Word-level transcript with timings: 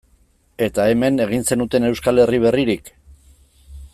Eta, 0.67 0.85
hemen, 0.93 1.19
egin 1.25 1.45
zenuten 1.51 1.87
Euskal 1.91 2.23
Herri 2.23 2.41
berririk? 2.47 2.93